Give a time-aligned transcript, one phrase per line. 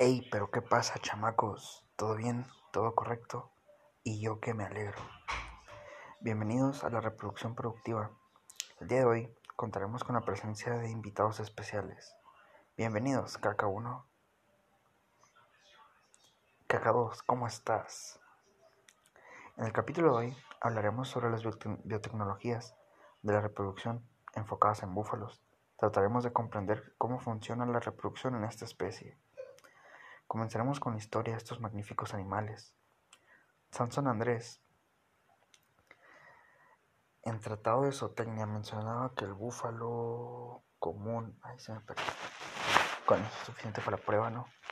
[0.00, 1.84] Hey, pero ¿qué pasa, chamacos?
[1.96, 2.46] ¿Todo bien?
[2.70, 3.50] ¿Todo correcto?
[4.04, 4.96] Y yo que me alegro.
[6.20, 8.12] Bienvenidos a la reproducción productiva.
[8.78, 12.14] El día de hoy contaremos con la presencia de invitados especiales.
[12.76, 14.06] Bienvenidos, Caca 1.
[16.68, 18.20] Caca 2, ¿cómo estás?
[19.56, 22.76] En el capítulo de hoy hablaremos sobre las biotecnologías
[23.22, 25.42] de la reproducción enfocadas en búfalos.
[25.76, 29.18] Trataremos de comprender cómo funciona la reproducción en esta especie.
[30.28, 32.74] Comenzaremos con la historia de estos magníficos animales.
[33.70, 34.62] Sansón Andrés,
[37.22, 41.38] en Tratado de Zootecnia, mencionaba que el búfalo común.
[41.42, 42.04] Ay, se me perdió.
[42.04, 44.46] Eso es suficiente para la prueba, ¿no?